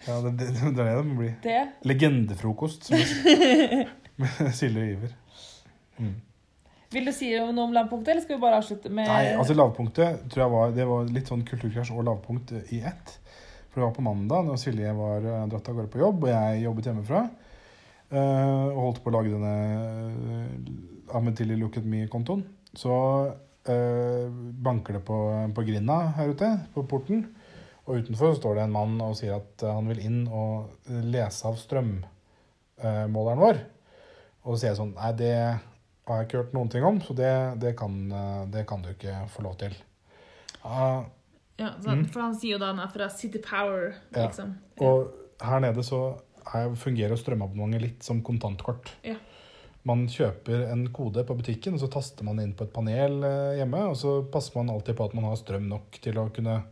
[0.06, 1.32] Ja, det, det, det er det det må bli.
[1.44, 1.58] Det.
[1.86, 3.90] Legendefrokost med,
[4.58, 5.18] Silje og Iver.
[5.98, 6.14] Mm.
[6.94, 10.28] Vil du si noe om lavpunktet, eller skal vi bare avslutte med Nei, altså lavpunktet
[10.30, 13.16] tror jeg var Det var litt sånn kulturkrasj og lavpunkt i ett.
[13.72, 16.30] For det var på mandag, når Silje var eh, dratt av gårde på jobb, og
[16.30, 17.24] jeg jobbet hjemmefra.
[18.14, 19.54] Eh, og holdt på å lage denne
[20.14, 22.44] uh, Ametilly Look at Me-kontoen.
[22.74, 22.94] Så
[23.70, 24.26] eh,
[24.66, 25.18] banker det på,
[25.54, 27.26] på grinda her ute, på porten.
[27.84, 30.72] Og utenfor står det en mann og sier at eh, han vil inn og
[31.04, 33.62] lese av strømmåleren vår.
[34.44, 35.34] Og så sier jeg sånn Nei, det
[36.04, 38.90] har jeg ikke hørt noen ting om, så det, det, kan, eh, det kan du
[38.92, 39.76] ikke få lov til.
[40.64, 41.04] Uh,
[41.60, 42.06] ja, så, Mm.
[42.10, 44.26] For han sier jo da han er fra City Power, Ja.
[44.26, 44.56] liksom.
[44.80, 45.12] og
[45.44, 46.00] her nede så
[46.44, 48.92] er, fungerer strømabonnementet litt som kontantkort.
[49.06, 49.16] Ja.
[49.84, 53.56] Man kjøper en kode på butikken, og så taster man inn på et panel eh,
[53.60, 56.62] hjemme, og så passer man alltid på at man har strøm nok til å kunne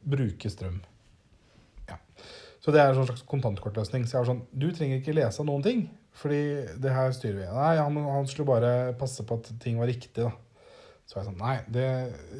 [0.00, 0.78] bruke strøm.
[1.90, 1.98] Ja.
[2.62, 4.06] Så det er en slags kontantkortløsning.
[4.06, 5.82] Så jeg var sånn Du trenger ikke lese noen ting,
[6.20, 6.42] fordi
[6.78, 7.48] det her styrer vi.
[7.56, 10.30] Nei, han, han skulle bare passe på at ting var riktig, da.
[11.10, 11.86] Så jeg sånn Nei, det,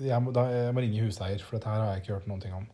[0.04, 2.44] jeg, må, da, jeg må ringe huseier, for dette her har jeg ikke hørt noen
[2.44, 2.68] ting om.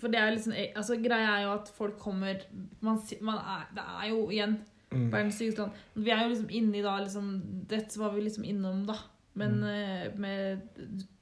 [0.00, 2.40] For det er liksom, altså Greia er jo at folk kommer
[2.80, 4.58] man, man er, Det er jo igjen
[4.92, 5.06] Mm.
[5.10, 5.72] verdens sykeste land.
[5.94, 7.28] Vi er jo liksom inni da liksom,
[7.66, 8.94] Dette var vi liksom innom, da.
[9.34, 9.64] Men Mm.
[9.64, 10.60] eh, med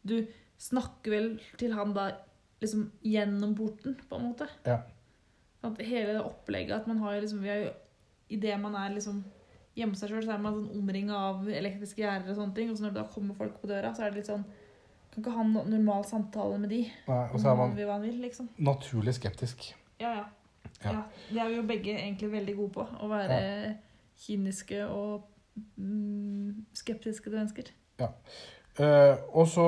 [0.05, 0.27] Du
[0.59, 2.11] snakker vel til han da
[2.61, 4.49] liksom gjennom porten, på en måte.
[4.67, 4.81] Ja.
[5.63, 7.71] At hele det opplegget at man har liksom Vi er jo
[8.31, 9.25] Idet man er liksom
[9.77, 12.71] hjemme seg sjøl, så er man sånn omringa av elektriske gjerder og sånne ting.
[12.71, 14.45] Og så når det da kommer folk på døra, så er det litt sånn
[15.11, 18.21] Kan ikke ha en normal samtale med de Nei, og så er man vi- vil,
[18.23, 18.49] liksom.
[18.59, 19.75] naturlig skeptisk.
[20.01, 20.25] Ja, ja.
[20.85, 20.93] Ja.
[20.93, 21.03] ja.
[21.31, 22.87] Det er vi jo begge egentlig veldig gode på.
[23.01, 23.41] Å være
[24.21, 25.27] kyniske og
[25.77, 27.73] mm, skeptiske til mennesker.
[28.01, 29.67] Eh, og så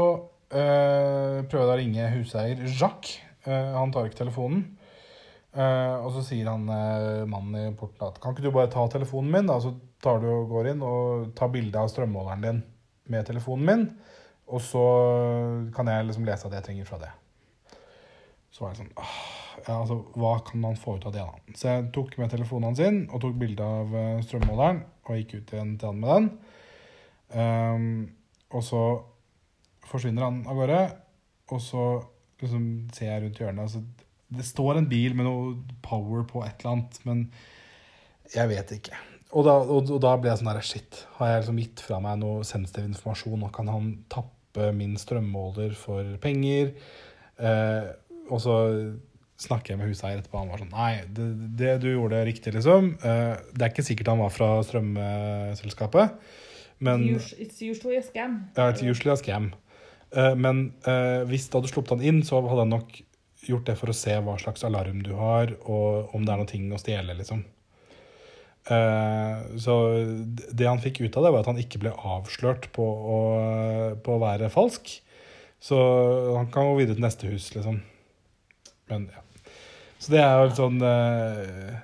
[0.55, 3.19] uh, prøver jeg å ringe huseier Jacques.
[3.45, 4.79] Uh, han tar ikke telefonen.
[5.53, 6.63] Og så sier han
[7.29, 9.59] mannen i porten at kan ikke du bare ta telefonen min, da?
[9.61, 12.63] Så tar du og går inn og tar bilde av strømmåleren din
[13.13, 13.83] med telefonen min.
[14.53, 14.85] Og så
[15.75, 17.13] kan jeg liksom lese det jeg trenger fra det.
[18.53, 19.21] Så var jeg sånn «Åh,
[19.63, 21.55] ja, altså, Hva kan han få ut av det, da?
[21.57, 25.39] Så jeg tok med telefonen hans inn og tok bilde av eh, strømmåleren og gikk
[25.39, 26.29] ut igjen til han med den.
[27.33, 27.87] Um,
[28.53, 28.83] og så
[29.89, 30.83] forsvinner han av gårde.
[31.53, 31.85] og så
[32.41, 33.63] liksom, ser jeg rundt hjørnet.
[33.65, 33.83] Altså,
[34.33, 37.25] det står en bil med noe power på et eller annet, men
[38.33, 39.01] jeg vet ikke.
[39.33, 41.99] Og da, og, og da ble jeg sånn der Shit, har jeg liksom gitt fra
[42.05, 44.42] meg noe sensitiv informasjon, og kan han tappe
[44.77, 46.75] min strømmåler for penger?
[47.39, 47.89] Eh,
[48.31, 48.57] og så
[49.43, 51.27] snakker jeg med huseier etterpå, han var sånn Nei, det,
[51.59, 52.93] det du gjorde riktig, liksom.
[53.03, 56.19] Eh, det er ikke sikkert han var fra strømselskapet,
[56.83, 58.45] men It's usually a scam.
[58.57, 59.53] ja, it's usually a scam.
[60.15, 63.01] Eh, men eh, hvis du hadde sluppet han inn, så hadde han nok
[63.43, 66.51] gjort det for å se hva slags alarm du har, og om det er noe
[66.51, 67.43] ting å stjele, liksom.
[68.71, 69.75] Eh, så
[70.55, 73.19] det han fikk ut av det, var at han ikke ble avslørt på å,
[74.05, 74.95] på å være falsk.
[75.63, 75.79] Så
[76.37, 77.81] han kan gå videre til neste hus, liksom.
[78.91, 79.23] Men ja.
[80.03, 81.77] Så det er jo sånn eh,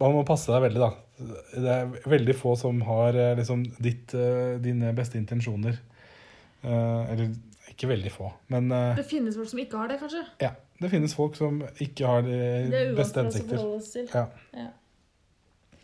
[0.00, 0.92] Man må passe deg veldig, da.
[1.52, 4.14] Det er veldig få som har eh, liksom ditt,
[4.64, 5.76] dine beste intensjoner.
[6.62, 7.34] Eh, eller
[7.68, 10.24] ikke veldig få, men Det finnes folk som ikke har det, kanskje.
[10.42, 10.54] ja.
[10.78, 12.36] Det finnes folk som ikke har de
[12.70, 14.04] Det er uansett å forholde oss til.
[14.14, 14.28] Ja.
[14.54, 14.68] Ja.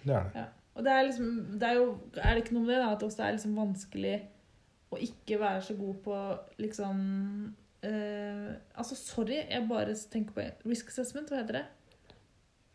[0.04, 0.34] Det er det.
[0.40, 0.44] Ja.
[0.74, 1.84] Og det er liksom det er jo
[2.18, 2.92] Er det ikke noe med det, da?
[2.96, 4.14] At også det er liksom vanskelig
[4.94, 6.16] å ikke være så god på
[6.58, 6.98] liksom
[7.82, 11.64] eh, Altså, sorry, jeg bare tenker på risk assessment, hva heter det?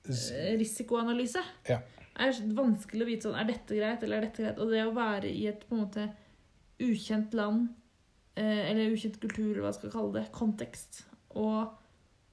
[0.09, 1.43] Eh, Risikoanalyse.
[1.69, 1.81] Ja.
[2.19, 4.59] Er vanskelig å vite sånn Er dette greit, eller er dette greit?
[4.63, 6.07] Og det å være i et på en måte
[6.79, 7.67] ukjent land,
[8.39, 11.03] eh, eller ukjent kultur, eller hva jeg skal kalle det, kontekst,
[11.35, 11.75] og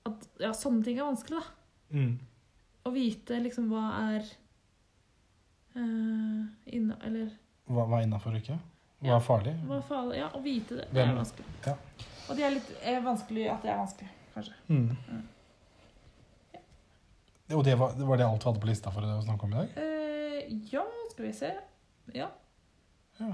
[0.07, 1.53] at Ja, sånne ting er vanskelig, da
[1.97, 2.19] Mm.
[2.87, 4.25] å vite liksom hva er
[5.77, 7.31] uh, inne, Eller
[7.67, 8.59] Hva, hva er innafor og ikke?
[9.01, 9.17] Hva Ja.
[9.17, 9.55] er farlig?
[9.69, 10.87] hva faen Ja, å vite det.
[10.93, 11.47] Det er vanskelig.
[11.67, 11.75] Ja.
[12.29, 14.55] Og det er litt er vanskelig at det er vanskelig, kanskje.
[14.69, 14.97] Mm.
[15.09, 15.25] Mm.
[17.55, 19.53] Og det var, det var det alt vi hadde på lista for å snakke om
[19.53, 19.77] i dag?
[19.79, 21.53] Eh, ja, skal vi se.
[22.17, 22.31] Ja.
[23.21, 23.29] Ja.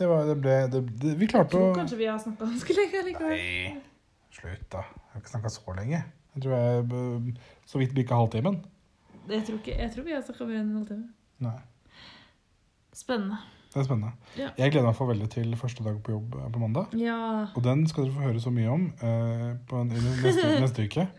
[0.00, 2.48] Det var, det ble, det, det, vi Jeg klarte tror å kanskje vi har snakka
[2.48, 3.36] ganske lenge likevel.
[3.36, 4.82] Nei, slutt, da.
[4.88, 6.02] Jeg har ikke snakka så lenge.
[6.34, 7.34] Jeg tror jeg
[7.68, 8.58] så vidt bikka halvtimen.
[9.28, 11.08] Jeg tror, ikke, jeg tror vi har snakka mer enn en halvtime.
[11.44, 11.56] Nei,
[12.96, 13.36] Spennende.
[13.70, 14.10] det er spennende.
[14.36, 14.48] Ja.
[14.58, 16.96] Jeg gleder meg for veldig til første dag på jobb eh, på mandag.
[16.98, 17.46] Ja.
[17.54, 19.92] Og den skal dere få høre så mye om eh, på en,
[20.24, 21.06] neste, neste uke.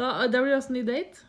[0.00, 1.24] Da, da blir det også ny date.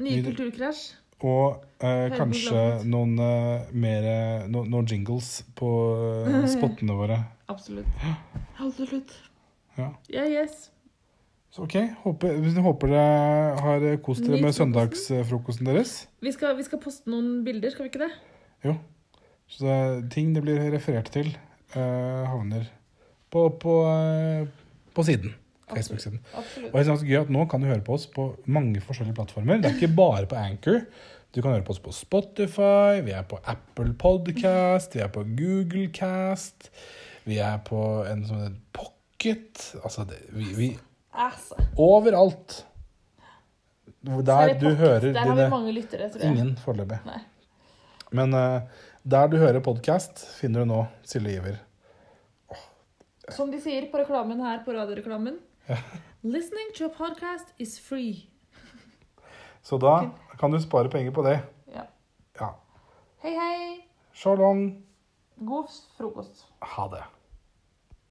[0.00, 0.84] Nye Ny kulturkrasj.
[1.24, 4.06] Og eh, kanskje noen eh, mer
[4.48, 5.68] no, noen jingles på
[6.24, 7.18] eh, spottene våre.
[7.52, 8.06] Absolutt.
[8.62, 9.12] Absolutt.
[9.76, 9.90] Ja.
[10.12, 10.70] Ja, yes.
[11.54, 15.92] Så ok, håper, håper dere har kost dere med søndagsfrokosten deres.
[16.18, 18.08] Vi skal, vi skal poste noen bilder, skal vi ikke det?
[18.66, 18.72] Jo.
[19.46, 19.76] Så det,
[20.10, 21.28] ting det blir referert til,
[21.76, 22.64] uh, havner
[23.30, 24.48] på, på, uh,
[24.96, 25.36] på siden.
[25.70, 26.18] Facebook-siden.
[26.34, 29.62] Og det er gøy at Nå kan du høre på oss på mange forskjellige plattformer.
[29.62, 30.80] Det er ikke bare på Anchor.
[31.34, 35.22] Du kan høre på oss på Spotify, vi er på Apple Podcast, vi er på
[35.38, 36.72] Google Cast,
[37.30, 37.78] vi er på
[38.10, 40.68] en sånn pocket Altså, det, vi, vi
[41.14, 41.54] Altså.
[41.78, 42.64] Overalt.
[44.04, 46.30] Er Der du hører Der har vi mange lyttere, tror jeg.
[46.30, 46.98] Ingen foreløpig.
[48.12, 48.60] Men uh,
[49.04, 51.56] der du hører podkast, finner du nå Silje Iver.
[53.32, 55.38] Som de sier på reklamen her på radioreklamen.
[56.22, 58.26] Listening to a podcast is free.
[59.62, 61.38] Så da kan du spare penger på det.
[61.72, 61.86] Ja.
[62.40, 62.50] Ja.
[63.24, 63.88] Hei, hei.
[64.12, 64.66] Shalom.
[65.40, 66.44] God frokost.
[66.60, 67.04] Ha det.